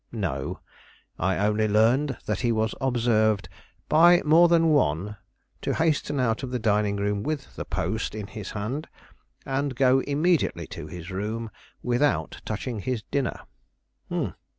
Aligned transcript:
"No; 0.11 0.61
I 1.19 1.37
only 1.37 1.67
learned 1.67 2.17
that 2.25 2.39
he 2.39 2.51
was 2.51 2.73
observed, 2.81 3.47
by 3.87 4.23
more 4.25 4.47
than 4.47 4.69
one, 4.69 5.17
to 5.61 5.75
hasten 5.75 6.19
out 6.19 6.41
of 6.41 6.49
the 6.49 6.57
dining 6.57 6.95
room 6.95 7.21
with 7.21 7.55
the 7.55 7.65
Post 7.65 8.15
in 8.15 8.25
his 8.25 8.49
hand, 8.57 8.87
and 9.45 9.75
go 9.75 9.99
immediately 9.99 10.65
to 10.69 10.87
his 10.87 11.11
room 11.11 11.51
without 11.83 12.41
touching 12.45 12.79
his 12.79 13.03
dinner." 13.11 13.41